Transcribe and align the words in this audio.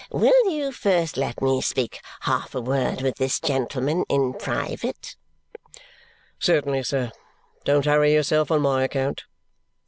Will 0.09 0.49
you 0.49 0.71
first 0.71 1.15
let 1.15 1.43
me 1.43 1.61
speak 1.61 2.01
half 2.21 2.55
a 2.55 2.59
word 2.61 3.03
with 3.03 3.17
this 3.17 3.39
gentleman 3.39 4.03
in 4.09 4.33
private?" 4.33 5.15
"Certainly, 6.39 6.81
sir. 6.85 7.11
Don't 7.65 7.85
hurry 7.85 8.11
yourself 8.11 8.49
on 8.49 8.63
my 8.63 8.83
account." 8.83 9.25